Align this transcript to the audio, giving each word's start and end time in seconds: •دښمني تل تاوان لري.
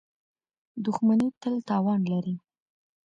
•دښمني 0.85 1.27
تل 1.41 1.55
تاوان 1.69 2.01
لري. 2.11 2.35